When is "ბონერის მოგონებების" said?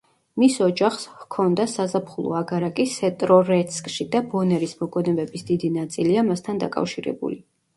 4.33-5.49